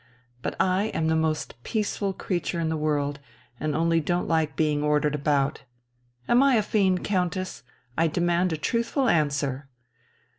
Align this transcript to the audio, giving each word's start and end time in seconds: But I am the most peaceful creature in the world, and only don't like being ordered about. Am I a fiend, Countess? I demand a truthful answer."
But 0.41 0.55
I 0.59 0.85
am 0.95 1.09
the 1.09 1.15
most 1.15 1.61
peaceful 1.61 2.11
creature 2.11 2.59
in 2.59 2.69
the 2.69 2.75
world, 2.75 3.19
and 3.59 3.75
only 3.75 3.99
don't 3.99 4.27
like 4.27 4.55
being 4.55 4.81
ordered 4.81 5.13
about. 5.13 5.61
Am 6.27 6.41
I 6.41 6.55
a 6.55 6.63
fiend, 6.63 7.03
Countess? 7.03 7.61
I 7.95 8.07
demand 8.07 8.51
a 8.51 8.57
truthful 8.57 9.07
answer." 9.07 9.69